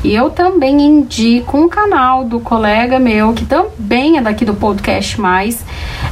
E 0.04 0.14
eu 0.14 0.30
também 0.30 0.80
indico 0.80 1.56
um 1.56 1.68
canal 1.68 2.24
do 2.24 2.38
colega 2.38 2.98
meu, 2.98 3.32
que 3.32 3.44
também 3.44 4.18
é 4.18 4.20
daqui 4.20 4.44
do 4.44 4.54
podcast 4.54 5.20
mais, 5.20 5.64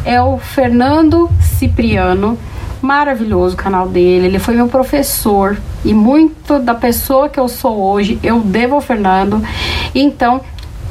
é 0.05 0.21
o 0.21 0.39
Fernando 0.39 1.31
Cipriano. 1.41 2.39
Maravilhoso 2.83 3.55
o 3.55 3.59
canal 3.59 3.89
dele, 3.89 4.27
ele 4.27 4.39
foi 4.39 4.55
meu 4.55 4.69
professor 4.69 5.57
e 5.85 5.95
muito 5.95 6.59
da 6.59 6.75
pessoa 6.75 7.31
que 7.31 7.41
eu 7.41 7.49
sou 7.49 7.81
hoje 7.81 8.19
eu 8.23 8.41
devo 8.41 8.75
ao 8.75 8.81
Fernando. 8.81 9.43
Então, 9.95 10.43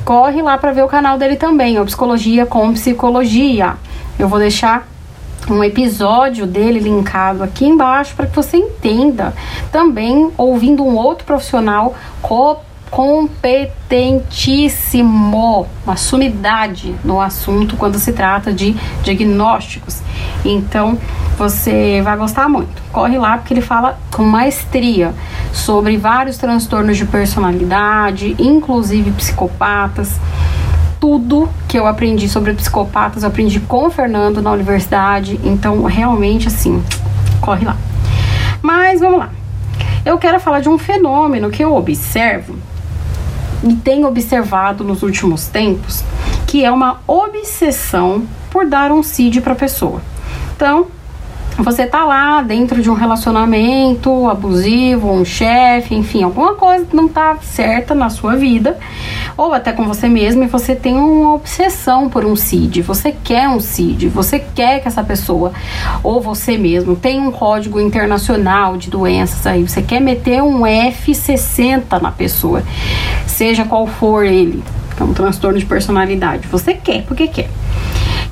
corre 0.03 0.42
lá 0.42 0.58
para 0.58 0.72
ver 0.72 0.83
o 0.83 0.88
canal 0.88 1.17
dele 1.17 1.36
também, 1.36 1.80
o 1.80 1.86
Psicologia 1.86 2.45
com 2.47 2.73
Psicologia. 2.73 3.75
Eu 4.17 4.28
vou 4.28 4.39
deixar 4.39 4.88
um 5.50 5.64
episódio 5.64 6.48
dele 6.48 6.80
linkado 6.80 7.44
aqui 7.44 7.66
embaixo 7.66 8.16
para 8.16 8.25
que 8.25 8.36
você 8.36 8.58
entenda. 8.58 9.33
Também 9.72 10.31
ouvindo 10.38 10.83
um 10.83 10.95
outro 10.95 11.25
profissional 11.25 11.95
competentíssimo, 12.94 15.67
uma 15.83 15.97
sumidade 15.97 16.95
no 17.03 17.19
assunto 17.19 17.75
quando 17.75 17.97
se 17.97 18.13
trata 18.13 18.53
de 18.53 18.75
diagnósticos. 19.02 20.03
Então, 20.45 20.95
você 21.36 22.03
vai 22.03 22.16
gostar 22.16 22.47
muito. 22.47 22.83
Corre 22.91 23.17
lá 23.17 23.39
porque 23.39 23.52
ele 23.52 23.61
fala 23.61 23.97
com 24.11 24.23
maestria 24.23 25.11
sobre 25.52 25.97
vários 25.97 26.38
transtornos 26.38 26.95
de 26.95 27.05
personalidade, 27.05 28.36
inclusive 28.38 29.09
psicopatas. 29.14 30.19
Tudo 30.99 31.49
que 31.67 31.80
eu 31.80 31.88
aprendi 31.88 32.30
sobre 32.30 32.53
psicopatas, 32.53 33.23
eu 33.23 33.30
aprendi 33.30 33.59
com 33.59 33.88
o 33.88 33.89
Fernando 33.89 34.39
na 34.39 34.52
universidade. 34.52 35.39
Então, 35.44 35.81
realmente, 35.86 36.47
assim, 36.47 36.83
corre 37.41 37.66
lá. 37.66 37.75
Mas 38.61 38.99
vamos 38.99 39.17
lá. 39.17 39.31
Eu 40.05 40.19
quero 40.19 40.39
falar 40.39 40.59
de 40.59 40.69
um 40.69 40.77
fenômeno 40.77 41.49
que 41.49 41.64
eu 41.64 41.75
observo 41.75 42.53
e 43.64 43.73
tenho 43.75 44.08
observado 44.08 44.83
nos 44.83 45.03
últimos 45.03 45.47
tempos, 45.47 46.03
que 46.47 46.64
é 46.64 46.72
uma 46.72 47.00
obsessão 47.08 48.25
por 48.52 48.66
dar 48.66 48.92
um 48.92 49.02
CID 49.02 49.42
para 49.42 49.53
a 49.53 49.55
pessoa. 49.55 50.02
Então, 50.55 50.88
você 51.58 51.86
tá 51.86 52.03
lá 52.03 52.42
dentro 52.42 52.81
de 52.81 52.89
um 52.89 52.94
relacionamento 52.94 54.28
abusivo, 54.28 55.11
um 55.11 55.23
chefe, 55.23 55.94
enfim, 55.94 56.23
alguma 56.23 56.55
coisa 56.55 56.87
não 56.93 57.08
tá 57.08 57.37
certa 57.42 57.93
na 57.93 58.10
sua 58.10 58.36
vida, 58.36 58.77
ou 59.38 59.54
até 59.54 59.71
com 59.71 59.86
você 59.86 60.08
mesmo, 60.08 60.44
e 60.44 60.48
você 60.48 60.76
tem 60.76 60.95
uma 60.95 61.33
obsessão 61.33 62.10
por 62.10 62.26
um 62.26 62.36
CID, 62.36 62.82
você 62.82 63.11
quer 63.23 63.48
um 63.49 63.60
CID, 63.60 64.08
você 64.10 64.39
quer 64.39 64.82
que 64.82 64.88
essa 64.88 65.04
pessoa, 65.04 65.52
ou 66.04 66.21
você 66.21 66.58
mesmo, 66.58 66.95
tenha 66.95 67.21
um 67.21 67.32
código 67.32 67.80
internacional 67.80 68.77
de 68.77 68.89
doenças 68.89 69.45
aí, 69.45 69.67
você 69.67 69.82
quer 69.82 69.99
meter 69.99 70.42
um 70.42 70.61
F60 70.61 72.02
na 72.02 72.11
pessoa, 72.11 72.64
seja 73.26 73.66
qual 73.66 73.88
for 73.88 74.26
ele, 74.26 74.64
é 74.99 75.04
um 75.04 75.14
transtorno 75.14 75.58
de 75.58 75.66
personalidade, 75.66 76.48
você 76.48 76.73
quer, 76.73 77.04
porque 77.04 77.27
quer. 77.27 77.49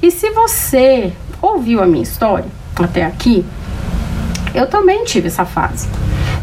E 0.01 0.11
se 0.11 0.29
você 0.31 1.13
ouviu 1.41 1.81
a 1.81 1.85
minha 1.88 2.03
história, 2.03 2.45
até 2.75 3.03
aqui, 3.03 3.45
eu 4.53 4.67
também 4.67 5.03
tive 5.06 5.28
essa 5.28 5.45
fase. 5.45 5.88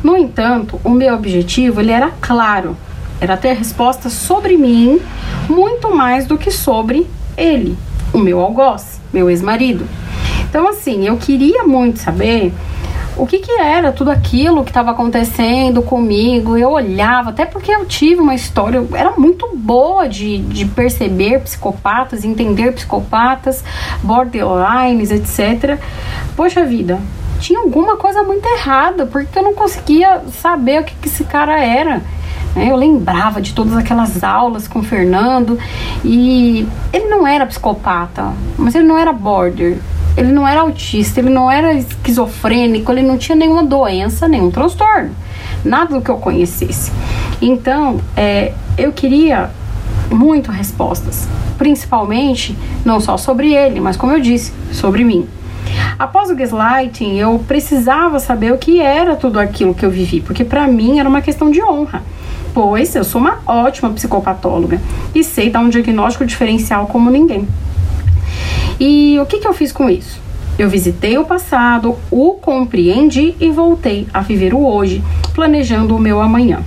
No 0.03 0.17
entanto, 0.17 0.81
o 0.85 0.91
meu 0.91 1.15
objetivo 1.15 1.81
ele 1.81 1.91
era 1.91 2.11
claro, 2.21 2.77
era 3.21 3.37
ter 3.37 3.55
respostas 3.55 4.13
sobre 4.13 4.57
mim 4.57 5.01
muito 5.49 5.95
mais 5.95 6.27
do 6.27 6.39
que 6.39 6.51
sobre 6.51 7.07
ele, 7.37 7.77
o 8.13 8.19
meu 8.19 8.41
algoz, 8.41 9.01
meu 9.13 9.29
ex-marido. 9.29 9.87
Então, 10.49 10.69
assim, 10.69 11.07
eu 11.07 11.17
queria 11.17 11.65
muito 11.65 11.99
saber 11.99 12.53
o 13.19 13.27
que, 13.27 13.41
que 13.41 13.53
era 13.61 13.93
tudo 13.93 14.11
aquilo 14.11 14.63
que 14.63 14.71
estava 14.71 14.93
acontecendo 14.93 15.83
comigo. 15.83 16.57
Eu 16.57 16.71
olhava, 16.71 17.31
até 17.31 17.45
porque 17.45 17.73
eu 17.73 17.85
tive 17.85 18.21
uma 18.21 18.35
história, 18.35 18.83
era 18.95 19.11
muito 19.13 19.51
boa 19.55 20.09
de, 20.09 20.39
de 20.39 20.65
perceber 20.65 21.41
psicopatas, 21.41 22.25
entender 22.25 22.73
psicopatas, 22.73 23.65
borderlines, 24.03 25.11
etc. 25.11 25.79
Poxa 26.37 26.65
vida, 26.65 27.01
tinha 27.41 27.59
alguma 27.59 27.97
coisa 27.97 28.23
muito 28.23 28.47
errada, 28.47 29.05
porque 29.05 29.39
eu 29.39 29.43
não 29.43 29.55
conseguia 29.55 30.23
saber 30.41 30.81
o 30.81 30.85
que, 30.85 30.95
que 30.95 31.09
esse 31.09 31.25
cara 31.25 31.63
era. 31.63 32.01
Né? 32.55 32.71
Eu 32.71 32.77
lembrava 32.77 33.41
de 33.41 33.53
todas 33.53 33.77
aquelas 33.77 34.23
aulas 34.23 34.67
com 34.69 34.81
o 34.81 34.83
Fernando 34.83 35.59
e 36.05 36.67
ele 36.93 37.07
não 37.07 37.27
era 37.27 37.47
psicopata, 37.47 38.33
mas 38.57 38.75
ele 38.75 38.87
não 38.87 38.99
era 38.99 39.13
border 39.13 39.79
ele 40.19 40.33
não 40.33 40.47
era 40.47 40.63
autista, 40.63 41.21
ele 41.21 41.31
não 41.31 41.49
era 41.49 41.73
esquizofrênico, 41.75 42.91
ele 42.91 43.03
não 43.03 43.17
tinha 43.17 43.37
nenhuma 43.37 43.63
doença, 43.63 44.27
nenhum 44.27 44.51
transtorno, 44.51 45.15
nada 45.65 45.95
do 45.95 46.03
que 46.03 46.11
eu 46.11 46.17
conhecesse. 46.17 46.91
Então, 47.41 48.01
é, 48.17 48.53
eu 48.77 48.91
queria 48.91 49.51
muito 50.11 50.51
respostas, 50.51 51.29
principalmente 51.57 52.59
não 52.85 53.01
só 53.01 53.17
sobre 53.17 53.55
ele, 53.55 53.79
mas 53.79 53.97
como 53.97 54.13
eu 54.13 54.21
disse, 54.21 54.53
sobre 54.73 55.05
mim. 55.05 55.29
Após 55.97 56.31
o 56.31 56.35
gaslighting, 56.35 57.17
eu 57.17 57.39
precisava 57.47 58.19
saber 58.19 58.53
o 58.53 58.59
que 58.59 58.81
era 58.81 59.15
tudo 59.15 59.39
aquilo 59.39 59.73
que 59.73 59.85
eu 59.85 59.91
vivi, 59.91 60.21
porque 60.21 60.45
para 60.45 60.67
mim 60.67 60.99
era 60.99 61.09
uma 61.09 61.21
questão 61.21 61.49
de 61.49 61.63
honra. 61.63 62.03
Pois 62.53 62.95
eu 62.95 63.05
sou 63.05 63.21
uma 63.21 63.39
ótima 63.47 63.91
psicopatóloga 63.91 64.81
e 65.15 65.23
sei 65.23 65.51
dar 65.51 65.61
um 65.61 65.69
diagnóstico 65.69 66.25
diferencial 66.25 66.87
como 66.87 67.11
ninguém. 67.11 67.47
E 68.81 69.19
o 69.21 69.27
que, 69.27 69.39
que 69.39 69.49
eu 69.49 69.53
fiz 69.53 69.73
com 69.73 69.89
isso? 69.89 70.21
Eu 70.59 70.69
visitei 70.69 71.17
o 71.19 71.25
passado, 71.25 71.97
o 72.11 72.35
compreendi 72.35 73.37
e 73.41 73.51
voltei 73.51 74.09
a 74.13 74.21
viver 74.21 74.53
o 74.55 74.67
hoje, 74.67 75.03
planejando 75.35 75.95
o 75.95 76.01
meu 76.01 76.21
amanhã. 76.21 76.63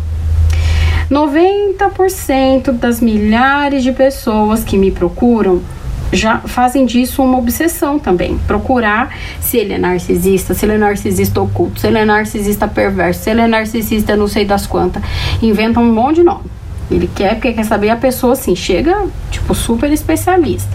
90% 1.09 2.71
das 2.71 3.01
milhares 3.01 3.83
de 3.83 3.91
pessoas 3.91 4.63
que 4.63 4.77
me 4.77 4.91
procuram 4.91 5.61
já 6.11 6.39
fazem 6.39 6.85
disso 6.85 7.23
uma 7.23 7.37
obsessão 7.37 7.97
também. 7.97 8.37
Procurar 8.47 9.15
se 9.39 9.57
ele 9.57 9.73
é 9.73 9.77
narcisista, 9.77 10.53
se 10.53 10.65
ele 10.65 10.73
é 10.73 10.77
narcisista 10.77 11.41
oculto, 11.41 11.79
se 11.79 11.87
ele 11.87 11.97
é 11.97 12.05
narcisista 12.05 12.67
perverso, 12.67 13.23
se 13.23 13.29
ele 13.29 13.41
é 13.41 13.47
narcisista 13.47 14.15
não 14.15 14.27
sei 14.27 14.45
das 14.45 14.67
quantas. 14.67 15.01
Inventam 15.41 15.83
um 15.83 15.93
monte 15.93 16.17
de 16.17 16.23
nome. 16.23 16.45
Ele 16.89 17.09
quer 17.13 17.35
porque 17.35 17.53
quer 17.53 17.63
saber 17.63 17.89
a 17.89 17.95
pessoa 17.95 18.33
assim, 18.33 18.55
chega 18.55 19.07
tipo 19.29 19.55
super 19.55 19.91
especialista. 19.91 20.69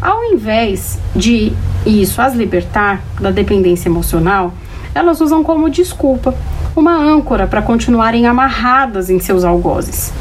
Ao 0.00 0.22
invés 0.24 0.98
de 1.14 1.52
isso 1.84 2.20
as 2.20 2.34
libertar 2.34 3.02
da 3.20 3.30
dependência 3.30 3.88
emocional, 3.88 4.54
elas 4.94 5.20
usam 5.20 5.42
como 5.42 5.68
desculpa 5.68 6.34
uma 6.76 6.96
âncora 6.96 7.46
para 7.46 7.62
continuarem 7.62 8.26
amarradas 8.26 9.10
em 9.10 9.20
seus 9.20 9.44
algozes. 9.44 10.12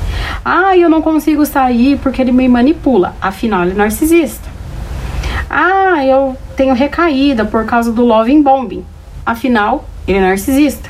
Ah, 0.44 0.78
eu 0.78 0.90
não 0.90 1.02
consigo 1.02 1.46
sair 1.46 1.98
porque 1.98 2.22
ele 2.22 2.32
me 2.32 2.48
manipula, 2.48 3.16
afinal 3.22 3.64
ele 3.64 3.72
é 3.72 3.76
narcisista. 3.76 4.48
Ah, 5.50 6.06
eu 6.06 6.38
tenho 6.56 6.74
recaída 6.74 7.46
por 7.46 7.66
causa 7.66 7.92
do 7.92 8.04
loving 8.04 8.42
bombing, 8.42 8.86
afinal 9.26 9.86
ele 10.08 10.20
é 10.20 10.22
narcisista. 10.22 10.90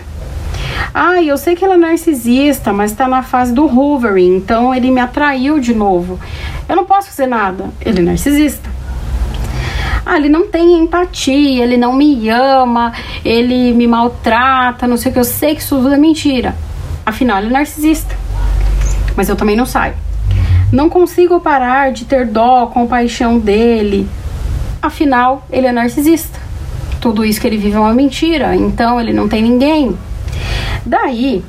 Ah, 0.94 1.21
eu 1.21 1.38
sei 1.38 1.56
que 1.56 1.63
ele 1.63 1.74
é 1.74 1.77
narcisista, 1.77 2.74
mas 2.74 2.92
está 2.92 3.07
na 3.07 3.24
fase 3.24 3.54
do 3.54 3.66
hoovering, 3.66 4.36
então 4.36 4.74
ele 4.74 4.92
me 4.92 5.00
atraiu 5.00 5.59
de 5.59 5.74
novo. 5.74 6.19
Eu 6.68 6.75
não 6.75 6.86
posso 6.86 7.07
fazer 7.07 7.27
nada, 7.27 7.69
ele 7.81 8.00
é 8.00 8.04
narcisista 8.04 8.72
ah, 10.05 10.17
ele 10.17 10.29
não 10.29 10.47
tem 10.47 10.79
empatia, 10.79 11.63
ele 11.63 11.77
não 11.77 11.94
me 11.94 12.29
ama, 12.29 12.91
ele 13.23 13.73
me 13.73 13.88
maltrata, 13.88 14.85
não 14.85 14.97
sei 14.97 15.11
o 15.11 15.13
que. 15.13 15.19
Eu 15.19 15.23
sei 15.23 15.55
que 15.55 15.61
isso 15.61 15.75
tudo 15.75 15.94
é 15.94 15.97
mentira. 15.97 16.55
Afinal, 17.05 17.38
ele 17.39 17.47
é 17.47 17.51
narcisista. 17.51 18.15
Mas 19.15 19.29
eu 19.29 19.35
também 19.35 19.55
não 19.55 19.65
saio. 19.65 19.94
Não 20.71 20.89
consigo 20.89 21.39
parar 21.39 21.91
de 21.91 22.05
ter 22.05 22.25
dó, 22.25 22.65
compaixão 22.67 23.39
dele. 23.39 24.07
Afinal, 24.81 25.45
ele 25.51 25.67
é 25.67 25.71
narcisista. 25.71 26.39
tudo 26.99 27.25
isso 27.25 27.39
que 27.39 27.47
ele 27.47 27.57
vive 27.57 27.75
é 27.75 27.79
uma 27.79 27.94
mentira, 27.94 28.56
então 28.56 28.99
ele 28.99 29.13
não 29.13 29.27
tem 29.27 29.41
ninguém. 29.41 29.97
Daí, 30.85 31.44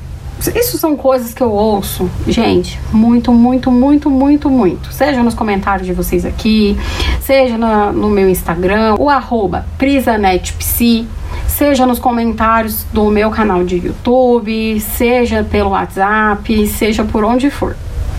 isso 0.51 0.77
são 0.77 0.95
coisas 0.95 1.33
que 1.33 1.41
eu 1.41 1.51
ouço, 1.51 2.09
gente, 2.27 2.79
muito, 2.91 3.31
muito, 3.31 3.71
muito, 3.71 4.09
muito, 4.09 4.49
muito. 4.49 4.93
Seja 4.93 5.23
nos 5.23 5.33
comentários 5.33 5.87
de 5.87 5.93
vocês 5.93 6.25
aqui, 6.25 6.77
seja 7.21 7.57
no 7.57 8.09
meu 8.09 8.29
Instagram, 8.29 8.95
o 8.99 9.09
arroba 9.09 9.65
prisanetpsi, 9.77 11.07
seja 11.47 11.85
nos 11.85 11.99
comentários 11.99 12.85
do 12.91 13.09
meu 13.09 13.29
canal 13.29 13.63
de 13.63 13.77
YouTube, 13.77 14.79
seja 14.81 15.43
pelo 15.43 15.71
WhatsApp, 15.71 16.67
seja 16.67 17.03
por 17.03 17.23
onde 17.23 17.49
for. 17.49 17.75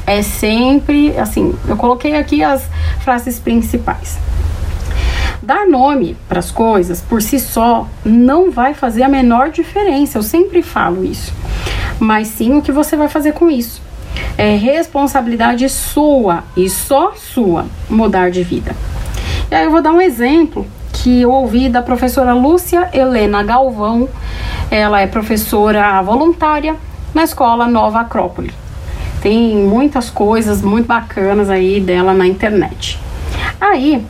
É 0.06 0.22
sempre 0.22 1.16
assim, 1.18 1.54
eu 1.66 1.76
coloquei 1.76 2.16
aqui 2.16 2.42
as 2.42 2.68
frases 3.00 3.38
principais. 3.38 4.18
Dar 5.42 5.66
nome 5.66 6.16
para 6.28 6.38
as 6.38 6.50
coisas 6.50 7.00
por 7.00 7.22
si 7.22 7.38
só 7.38 7.86
não 8.04 8.50
vai 8.50 8.74
fazer 8.74 9.02
a 9.02 9.08
menor 9.08 9.50
diferença, 9.50 10.18
eu 10.18 10.22
sempre 10.22 10.62
falo 10.62 11.04
isso. 11.04 11.32
Mas 11.98 12.28
sim 12.28 12.58
o 12.58 12.62
que 12.62 12.72
você 12.72 12.96
vai 12.96 13.08
fazer 13.08 13.32
com 13.32 13.50
isso. 13.50 13.82
É 14.38 14.56
responsabilidade 14.56 15.68
sua 15.68 16.44
e 16.56 16.68
só 16.68 17.12
sua 17.14 17.66
mudar 17.88 18.30
de 18.30 18.42
vida. 18.42 18.74
E 19.50 19.54
aí 19.54 19.64
eu 19.64 19.70
vou 19.70 19.82
dar 19.82 19.92
um 19.92 20.00
exemplo 20.00 20.66
que 20.92 21.22
eu 21.22 21.30
ouvi 21.30 21.68
da 21.68 21.82
professora 21.82 22.32
Lúcia 22.34 22.88
Helena 22.92 23.42
Galvão. 23.42 24.08
Ela 24.70 25.00
é 25.00 25.06
professora 25.06 26.00
voluntária 26.02 26.76
na 27.14 27.24
escola 27.24 27.66
Nova 27.66 28.00
Acrópole. 28.00 28.52
Tem 29.20 29.56
muitas 29.56 30.10
coisas 30.10 30.62
muito 30.62 30.86
bacanas 30.86 31.48
aí 31.48 31.80
dela 31.80 32.12
na 32.12 32.26
internet. 32.26 32.98
Aí 33.60 34.04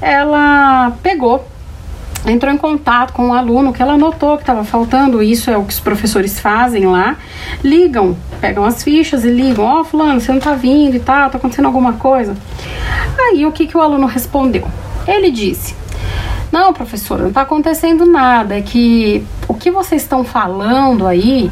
ela 0.00 0.92
pegou, 1.02 1.44
entrou 2.26 2.52
em 2.52 2.56
contato 2.56 3.12
com 3.12 3.28
um 3.28 3.34
aluno 3.34 3.72
que 3.72 3.82
ela 3.82 3.96
notou 3.96 4.36
que 4.36 4.42
estava 4.42 4.64
faltando, 4.64 5.22
isso 5.22 5.50
é 5.50 5.56
o 5.56 5.64
que 5.64 5.72
os 5.72 5.80
professores 5.80 6.38
fazem 6.38 6.86
lá, 6.86 7.16
ligam, 7.62 8.16
pegam 8.40 8.64
as 8.64 8.82
fichas 8.82 9.24
e 9.24 9.30
ligam, 9.30 9.64
ó 9.64 9.80
oh, 9.80 9.84
fulano, 9.84 10.20
você 10.20 10.30
não 10.30 10.38
está 10.38 10.54
vindo 10.54 10.96
e 10.96 11.00
tal, 11.00 11.30
tá 11.30 11.38
acontecendo 11.38 11.66
alguma 11.66 11.94
coisa. 11.94 12.36
Aí 13.18 13.44
o 13.44 13.52
que, 13.52 13.66
que 13.66 13.76
o 13.76 13.80
aluno 13.80 14.06
respondeu? 14.06 14.66
Ele 15.06 15.30
disse, 15.30 15.74
não, 16.52 16.72
professora, 16.74 17.22
não 17.22 17.28
está 17.30 17.40
acontecendo 17.40 18.04
nada. 18.04 18.58
É 18.58 18.60
que 18.60 19.24
o 19.48 19.54
que 19.54 19.70
vocês 19.70 20.02
estão 20.02 20.22
falando 20.22 21.06
aí 21.06 21.50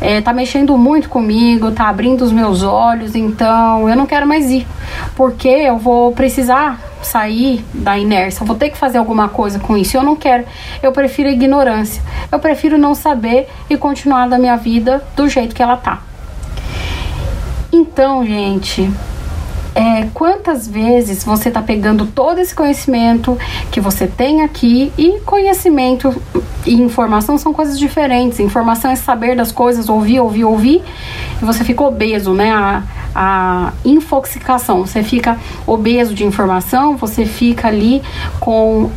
está 0.00 0.30
é, 0.30 0.34
mexendo 0.34 0.76
muito 0.76 1.08
comigo, 1.08 1.68
está 1.68 1.88
abrindo 1.88 2.22
os 2.22 2.30
meus 2.30 2.62
olhos, 2.62 3.14
então 3.14 3.88
eu 3.88 3.96
não 3.96 4.04
quero 4.04 4.26
mais 4.26 4.50
ir. 4.50 4.66
Porque 5.16 5.48
eu 5.48 5.78
vou 5.78 6.12
precisar 6.12 6.78
sair 7.06 7.64
da 7.72 7.98
inércia, 7.98 8.44
vou 8.44 8.56
ter 8.56 8.70
que 8.70 8.76
fazer 8.76 8.98
alguma 8.98 9.28
coisa 9.28 9.58
com 9.58 9.76
isso. 9.76 9.96
Eu 9.96 10.02
não 10.02 10.16
quero. 10.16 10.44
Eu 10.82 10.92
prefiro 10.92 11.28
a 11.28 11.32
ignorância. 11.32 12.02
Eu 12.30 12.38
prefiro 12.38 12.78
não 12.78 12.94
saber 12.94 13.48
e 13.68 13.76
continuar 13.76 14.28
da 14.28 14.38
minha 14.38 14.56
vida 14.56 15.04
do 15.16 15.28
jeito 15.28 15.54
que 15.54 15.62
ela 15.62 15.76
tá. 15.76 16.02
Então, 17.72 18.24
gente, 18.24 18.90
é, 19.74 20.06
quantas 20.12 20.68
vezes 20.68 21.24
você 21.24 21.48
está 21.48 21.62
pegando 21.62 22.06
todo 22.06 22.38
esse 22.38 22.54
conhecimento 22.54 23.38
que 23.70 23.80
você 23.80 24.06
tem 24.06 24.42
aqui 24.42 24.92
e 24.98 25.20
conhecimento 25.20 26.14
e 26.66 26.74
informação 26.74 27.38
são 27.38 27.52
coisas 27.52 27.78
diferentes. 27.78 28.38
Informação 28.38 28.90
é 28.90 28.96
saber 28.96 29.34
das 29.34 29.50
coisas, 29.50 29.88
ouvir, 29.88 30.20
ouvir, 30.20 30.44
ouvir, 30.44 30.82
e 31.40 31.44
você 31.44 31.64
fica 31.64 31.82
obeso, 31.82 32.34
né? 32.34 32.52
A, 32.52 32.82
a 33.14 33.72
infoxicação, 33.84 34.86
você 34.86 35.02
fica 35.02 35.38
obeso 35.66 36.14
de 36.14 36.24
informação, 36.24 36.96
você 36.96 37.24
fica 37.24 37.68
ali 37.68 38.02
com 38.40 38.90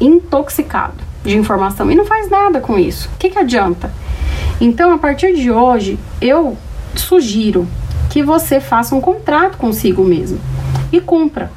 intoxicado 0.00 1.10
de 1.24 1.36
informação 1.36 1.90
e 1.90 1.94
não 1.94 2.04
faz 2.04 2.30
nada 2.30 2.60
com 2.60 2.78
isso. 2.78 3.08
O 3.14 3.18
que, 3.18 3.30
que 3.30 3.38
adianta? 3.38 3.92
Então, 4.60 4.92
a 4.92 4.98
partir 4.98 5.34
de 5.34 5.50
hoje, 5.50 5.98
eu 6.20 6.56
sugiro 6.94 7.66
que 8.10 8.22
você 8.22 8.60
faça 8.60 8.94
um 8.94 9.00
contrato 9.00 9.56
consigo 9.56 10.02
mesmo 10.02 10.40
e 10.92 11.00
cumpra. 11.00 11.50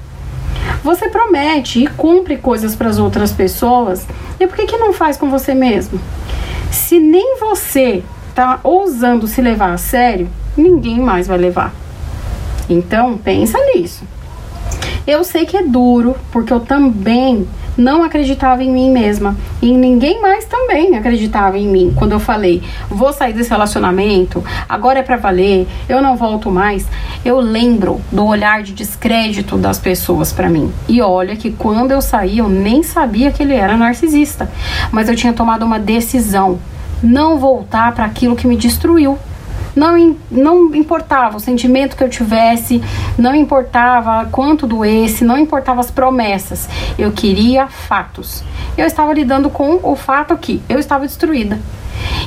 Você 0.84 1.10
promete 1.10 1.84
e 1.84 1.88
cumpre 1.88 2.38
coisas 2.38 2.76
para 2.76 2.90
as 2.90 3.00
outras 3.00 3.32
pessoas, 3.32 4.06
e 4.40 4.46
por 4.46 4.56
que, 4.56 4.66
que 4.66 4.78
não 4.78 4.94
faz 4.94 5.18
com 5.18 5.30
você 5.30 5.54
mesmo? 5.54 6.00
Se 6.72 7.00
nem 7.00 7.38
você 7.40 8.04
está 8.30 8.60
ousando 8.64 9.28
se 9.28 9.42
levar 9.42 9.74
a 9.74 9.78
sério, 9.78 10.30
ninguém 10.58 11.00
mais 11.00 11.28
vai 11.28 11.38
levar. 11.38 11.74
Então, 12.70 13.18
pensa 13.18 13.58
nisso. 13.74 14.04
Eu 15.06 15.24
sei 15.24 15.46
que 15.46 15.58
é 15.58 15.64
duro, 15.64 16.16
porque 16.32 16.54
eu 16.54 16.62
também 16.62 17.46
não 17.78 18.04
acreditava 18.04 18.64
em 18.64 18.72
mim 18.72 18.90
mesma. 18.92 19.36
E 19.62 19.74
ninguém 19.74 20.22
mais 20.22 20.46
também 20.46 20.96
acreditava 20.96 21.58
em 21.58 21.68
mim. 21.68 21.94
Quando 21.96 22.14
eu 22.14 22.20
falei, 22.20 22.62
vou 22.90 23.12
sair 23.12 23.34
desse 23.34 23.50
relacionamento, 23.50 24.44
agora 24.68 25.00
é 25.00 25.04
para 25.04 25.18
valer, 25.18 25.68
eu 25.90 26.02
não 26.02 26.16
volto 26.16 26.52
mais. 26.52 26.88
Eu 27.26 27.40
lembro 27.40 28.00
do 28.12 28.26
olhar 28.26 28.64
de 28.64 28.74
descrédito 28.74 29.58
das 29.58 29.80
pessoas 29.80 30.32
para 30.32 30.50
mim. 30.50 30.72
E 30.88 31.02
olha 31.02 31.36
que 31.36 31.52
quando 31.52 31.92
eu 31.92 32.02
saí, 32.02 32.38
eu 32.38 32.50
nem 32.50 32.84
sabia 32.84 33.32
que 33.32 33.44
ele 33.44 33.54
era 33.54 33.76
narcisista. 33.76 34.50
Mas 34.92 35.10
eu 35.10 35.16
tinha 35.16 35.34
tomado 35.34 35.66
uma 35.66 35.80
decisão. 35.80 36.60
Não 37.02 37.38
voltar 37.38 37.94
para 37.94 38.06
aquilo 38.06 38.36
que 38.36 38.48
me 38.48 38.56
destruiu. 38.56 39.18
Não, 39.76 40.16
não 40.30 40.76
importava 40.76 41.38
o 41.38 41.40
sentimento 41.40 41.96
que 41.96 42.04
eu 42.04 42.10
tivesse, 42.10 42.82
não 43.18 43.34
importava 43.34 44.28
quanto 44.32 44.68
doesse, 44.68 45.26
não 45.26 45.38
importava 45.38 45.80
as 45.80 45.90
promessas. 45.90 46.70
Eu 46.98 47.12
queria 47.12 47.68
fatos. 47.68 48.44
Eu 48.78 48.86
estava 48.86 49.14
lidando 49.14 49.50
com 49.50 49.80
o 49.84 49.96
fato 49.96 50.38
que 50.38 50.62
eu 50.70 50.80
estava 50.80 51.06
destruída. 51.06 51.60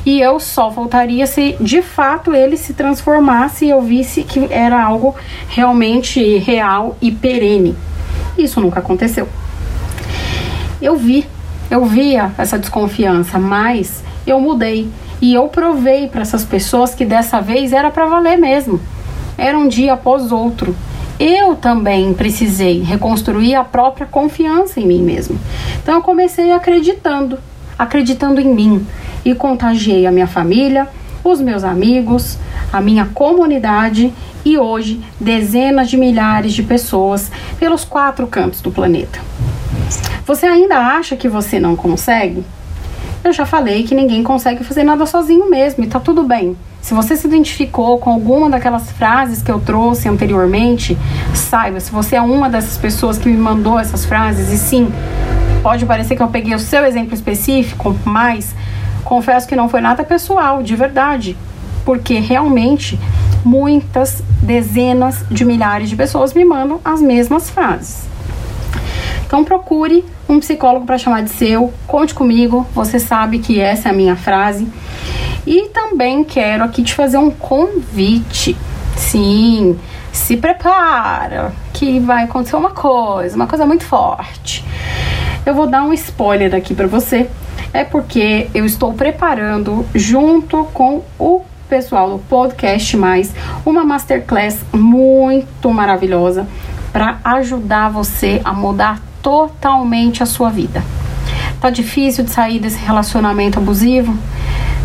E 0.05 0.19
eu 0.19 0.39
só 0.39 0.69
voltaria 0.69 1.27
se 1.27 1.55
de 1.59 1.81
fato 1.81 2.33
ele 2.33 2.57
se 2.57 2.73
transformasse 2.73 3.65
e 3.65 3.69
eu 3.69 3.81
visse 3.81 4.23
que 4.23 4.47
era 4.51 4.81
algo 4.81 5.15
realmente 5.49 6.37
real 6.37 6.97
e 7.01 7.11
perene. 7.11 7.75
Isso 8.37 8.61
nunca 8.61 8.79
aconteceu. 8.79 9.27
Eu 10.81 10.95
vi, 10.95 11.27
eu 11.69 11.85
via 11.85 12.31
essa 12.37 12.57
desconfiança, 12.57 13.39
mas 13.39 14.03
eu 14.25 14.39
mudei. 14.39 14.89
E 15.21 15.33
eu 15.33 15.47
provei 15.47 16.07
para 16.07 16.21
essas 16.21 16.43
pessoas 16.43 16.93
que 16.93 17.05
dessa 17.05 17.41
vez 17.41 17.73
era 17.73 17.89
para 17.89 18.05
valer 18.05 18.37
mesmo. 18.37 18.79
Era 19.37 19.57
um 19.57 19.67
dia 19.67 19.93
após 19.93 20.31
outro. 20.31 20.75
Eu 21.19 21.55
também 21.55 22.13
precisei 22.13 22.81
reconstruir 22.81 23.55
a 23.55 23.63
própria 23.63 24.05
confiança 24.05 24.79
em 24.79 24.85
mim 24.85 25.01
mesmo. 25.01 25.39
Então 25.81 25.95
eu 25.95 26.01
comecei 26.01 26.51
acreditando, 26.51 27.39
acreditando 27.77 28.39
em 28.39 28.53
mim 28.53 28.85
e 29.25 29.33
contagiei 29.33 30.05
a 30.05 30.11
minha 30.11 30.27
família, 30.27 30.87
os 31.23 31.41
meus 31.41 31.63
amigos, 31.63 32.37
a 32.71 32.79
minha 32.79 33.05
comunidade 33.05 34.13
e 34.45 34.57
hoje 34.57 35.01
dezenas 35.19 35.89
de 35.89 35.97
milhares 35.97 36.53
de 36.53 36.61
pessoas 36.61 37.31
pelos 37.59 37.83
quatro 37.83 38.27
cantos 38.27 38.61
do 38.61 38.71
planeta. 38.71 39.19
Você 40.25 40.45
ainda 40.45 40.77
acha 40.77 41.15
que 41.15 41.27
você 41.27 41.59
não 41.59 41.75
consegue? 41.75 42.43
Eu 43.27 43.33
já 43.33 43.45
falei 43.45 43.83
que 43.83 43.93
ninguém 43.93 44.23
consegue 44.23 44.63
fazer 44.63 44.85
nada 44.85 45.05
sozinho 45.05 45.49
mesmo 45.49 45.83
e 45.83 45.87
tá 45.87 45.99
tudo 45.99 46.23
bem. 46.23 46.55
Se 46.81 46.93
você 46.93 47.13
se 47.13 47.27
identificou 47.27 47.99
com 47.99 48.09
alguma 48.09 48.49
daquelas 48.49 48.89
frases 48.89 49.41
que 49.41 49.51
eu 49.51 49.59
trouxe 49.59 50.07
anteriormente, 50.07 50.97
saiba, 51.35 51.77
se 51.81 51.91
você 51.91 52.15
é 52.15 52.21
uma 52.21 52.49
dessas 52.49 52.77
pessoas 52.77 53.17
que 53.17 53.27
me 53.27 53.35
mandou 53.35 53.77
essas 53.77 54.05
frases, 54.05 54.49
e 54.49 54.57
sim, 54.57 54.89
pode 55.61 55.85
parecer 55.85 56.15
que 56.15 56.23
eu 56.23 56.29
peguei 56.29 56.55
o 56.55 56.59
seu 56.59 56.85
exemplo 56.85 57.13
específico, 57.13 57.93
mas 58.05 58.55
confesso 59.03 59.45
que 59.45 59.57
não 59.57 59.67
foi 59.67 59.81
nada 59.81 60.05
pessoal, 60.05 60.63
de 60.63 60.77
verdade. 60.77 61.35
Porque 61.83 62.19
realmente 62.19 62.97
muitas 63.43 64.23
dezenas 64.41 65.25
de 65.29 65.43
milhares 65.43 65.89
de 65.89 65.97
pessoas 65.97 66.33
me 66.33 66.45
mandam 66.45 66.79
as 66.85 67.01
mesmas 67.01 67.49
frases. 67.49 68.07
Então 69.25 69.43
procure 69.43 70.05
um 70.29 70.39
psicólogo 70.39 70.85
para 70.85 70.97
chamar 70.97 71.23
de 71.23 71.29
seu, 71.29 71.73
conte 71.85 72.13
comigo, 72.13 72.67
você 72.73 72.99
sabe 72.99 73.39
que 73.39 73.59
essa 73.59 73.89
é 73.89 73.91
a 73.91 73.95
minha 73.95 74.15
frase. 74.15 74.67
E 75.45 75.69
também 75.69 76.23
quero 76.23 76.63
aqui 76.63 76.83
te 76.83 76.93
fazer 76.93 77.17
um 77.17 77.31
convite. 77.31 78.57
Sim, 78.95 79.79
se 80.11 80.35
prepara, 80.35 81.53
que 81.73 81.99
vai 81.99 82.23
acontecer 82.23 82.55
uma 82.55 82.71
coisa, 82.71 83.35
uma 83.35 83.47
coisa 83.47 83.65
muito 83.65 83.85
forte. 83.85 84.65
Eu 85.45 85.53
vou 85.53 85.67
dar 85.67 85.83
um 85.83 85.93
spoiler 85.93 86.53
aqui 86.53 86.75
para 86.75 86.87
você. 86.87 87.29
É 87.73 87.83
porque 87.83 88.49
eu 88.53 88.65
estou 88.65 88.93
preparando 88.93 89.85
junto 89.93 90.65
com 90.73 91.03
o 91.17 91.41
pessoal 91.69 92.09
do 92.09 92.19
Podcast 92.19 92.95
Mais 92.95 93.33
uma 93.65 93.83
masterclass 93.83 94.59
muito 94.73 95.69
maravilhosa 95.71 96.47
para 96.91 97.19
ajudar 97.23 97.89
você 97.89 98.41
a 98.43 98.53
mudar 98.53 99.01
totalmente 99.27 100.23
a 100.23 100.25
sua 100.25 100.49
vida. 100.49 100.81
Tá 101.59 101.69
difícil 101.69 102.23
de 102.23 102.31
sair 102.31 102.59
desse 102.59 102.79
relacionamento 102.79 103.59
abusivo? 103.59 104.17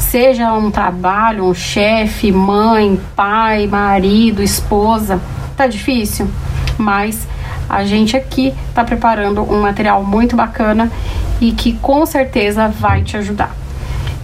Seja 0.01 0.53
um 0.53 0.69
trabalho, 0.69 1.45
um 1.45 1.55
chefe, 1.55 2.33
mãe, 2.33 3.01
pai, 3.15 3.69
marido, 3.69 4.43
esposa, 4.43 5.21
tá 5.57 5.69
difícil? 5.69 6.29
Mas 6.77 7.25
a 7.69 7.85
gente 7.85 8.17
aqui 8.17 8.53
tá 8.75 8.83
preparando 8.83 9.43
um 9.43 9.63
material 9.63 10.03
muito 10.03 10.35
bacana 10.35 10.91
e 11.41 11.53
que 11.53 11.75
com 11.75 12.05
certeza 12.05 12.67
vai 12.67 13.05
te 13.05 13.17
ajudar. 13.17 13.55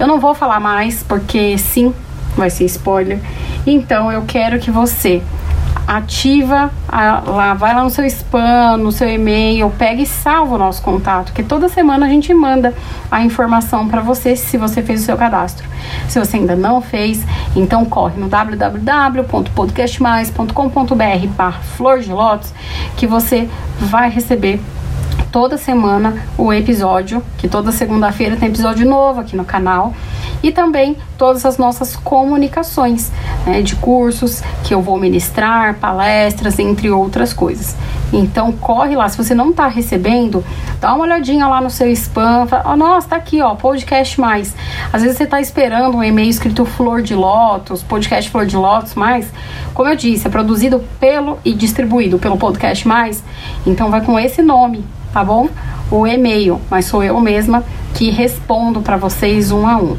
Eu 0.00 0.08
não 0.08 0.18
vou 0.18 0.34
falar 0.34 0.58
mais 0.58 1.00
porque 1.00 1.56
sim, 1.56 1.94
vai 2.36 2.50
ser 2.50 2.64
spoiler. 2.64 3.20
Então 3.64 4.10
eu 4.10 4.24
quero 4.26 4.58
que 4.58 4.72
você 4.72 5.22
ativa 5.88 6.70
a, 6.86 7.22
lá, 7.26 7.54
vai 7.54 7.74
lá 7.74 7.82
no 7.82 7.88
seu 7.88 8.04
spam, 8.04 8.76
no 8.76 8.92
seu 8.92 9.08
e-mail, 9.08 9.70
pega 9.70 10.02
e 10.02 10.06
salva 10.06 10.56
o 10.56 10.58
nosso 10.58 10.82
contato, 10.82 11.32
que 11.32 11.42
toda 11.42 11.66
semana 11.66 12.04
a 12.04 12.08
gente 12.10 12.34
manda 12.34 12.74
a 13.10 13.22
informação 13.22 13.88
para 13.88 14.02
você 14.02 14.36
se 14.36 14.58
você 14.58 14.82
fez 14.82 15.00
o 15.00 15.04
seu 15.04 15.16
cadastro. 15.16 15.66
Se 16.06 16.18
você 16.18 16.36
ainda 16.36 16.54
não 16.54 16.82
fez, 16.82 17.24
então 17.56 17.86
corre 17.86 18.20
no 18.20 18.28
www.podcastmais.com.br 18.28 21.26
barra 21.34 21.60
flor 21.60 22.00
de 22.00 22.12
lótus 22.12 22.52
que 22.94 23.06
você 23.06 23.48
vai 23.80 24.10
receber 24.10 24.60
toda 25.32 25.56
semana 25.56 26.22
o 26.36 26.52
episódio, 26.52 27.24
que 27.38 27.48
toda 27.48 27.72
segunda-feira 27.72 28.36
tem 28.36 28.50
episódio 28.50 28.86
novo 28.86 29.20
aqui 29.20 29.34
no 29.34 29.44
canal, 29.44 29.94
e 30.42 30.52
também 30.52 30.96
todas 31.16 31.44
as 31.44 31.58
nossas 31.58 31.96
comunicações 31.96 33.10
né, 33.46 33.60
de 33.62 33.74
cursos 33.76 34.42
que 34.64 34.72
eu 34.72 34.80
vou 34.80 34.98
ministrar, 34.98 35.74
palestras, 35.74 36.58
entre 36.58 36.90
outras 36.90 37.32
coisas. 37.32 37.76
Então 38.12 38.52
corre 38.52 38.96
lá, 38.96 39.08
se 39.08 39.16
você 39.16 39.34
não 39.34 39.50
está 39.50 39.66
recebendo, 39.66 40.44
dá 40.80 40.94
uma 40.94 41.04
olhadinha 41.04 41.46
lá 41.46 41.60
no 41.60 41.70
seu 41.70 41.90
spam, 41.92 42.46
fala, 42.46 42.72
oh, 42.72 42.76
nossa, 42.76 43.08
tá 43.08 43.16
aqui, 43.16 43.42
ó, 43.42 43.54
podcast 43.54 44.20
mais. 44.20 44.54
Às 44.92 45.02
vezes 45.02 45.18
você 45.18 45.24
está 45.24 45.40
esperando 45.40 45.96
um 45.96 46.04
e-mail 46.04 46.30
escrito 46.30 46.64
Flor 46.64 47.02
de 47.02 47.14
Lótus, 47.14 47.82
podcast 47.82 48.30
Flor 48.30 48.46
de 48.46 48.56
Lótus 48.56 48.94
mais. 48.94 49.30
Como 49.74 49.88
eu 49.88 49.96
disse, 49.96 50.26
é 50.26 50.30
produzido 50.30 50.82
pelo 50.98 51.38
e 51.44 51.52
distribuído 51.52 52.18
pelo 52.18 52.36
podcast 52.36 52.86
mais, 52.86 53.22
então 53.66 53.90
vai 53.90 54.00
com 54.00 54.18
esse 54.18 54.40
nome, 54.42 54.84
tá 55.12 55.22
bom? 55.24 55.48
O 55.90 56.06
e-mail, 56.06 56.60
mas 56.70 56.86
sou 56.86 57.02
eu 57.02 57.18
mesma 57.20 57.64
que 57.94 58.10
respondo 58.10 58.80
para 58.80 58.96
vocês 58.96 59.50
um 59.50 59.66
a 59.66 59.76
um. 59.76 59.96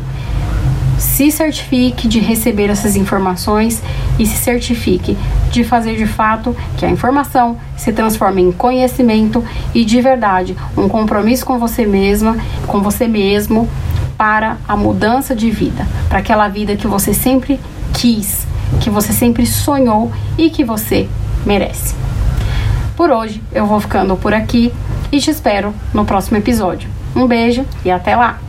Se 1.00 1.32
certifique 1.32 2.10
de 2.10 2.20
receber 2.20 2.70
essas 2.70 2.98
informações 2.98 3.82
e 4.20 4.26
se 4.26 4.36
certifique 4.36 5.18
de 5.50 5.64
fazer 5.64 5.96
de 5.96 6.06
fato 6.06 6.56
que 6.78 6.86
a 6.86 6.90
informação 6.90 7.58
se 7.78 7.94
transforme 7.94 8.42
em 8.42 8.52
conhecimento 8.52 9.44
e 9.74 9.86
de 9.86 10.02
verdade 10.02 10.58
um 10.78 10.90
compromisso 10.90 11.46
com 11.46 11.58
você 11.58 11.86
mesma, 11.86 12.38
com 12.68 12.82
você 12.82 13.08
mesmo 13.08 13.70
para 14.18 14.58
a 14.68 14.76
mudança 14.76 15.34
de 15.34 15.50
vida, 15.50 15.88
para 16.10 16.20
aquela 16.20 16.50
vida 16.50 16.76
que 16.76 16.86
você 16.86 17.14
sempre 17.14 17.58
quis, 17.94 18.46
que 18.82 18.90
você 18.90 19.14
sempre 19.14 19.46
sonhou 19.46 20.12
e 20.38 20.50
que 20.50 20.66
você 20.66 21.08
merece. 21.46 21.96
Por 22.98 23.10
hoje 23.10 23.42
eu 23.54 23.66
vou 23.66 23.80
ficando 23.80 24.18
por 24.18 24.34
aqui 24.34 24.74
e 25.10 25.20
te 25.20 25.32
espero 25.32 25.74
no 25.94 26.04
próximo 26.04 26.36
episódio. 26.36 26.90
Um 27.16 27.26
beijo 27.26 27.66
e 27.86 27.90
até 27.90 28.18
lá! 28.18 28.49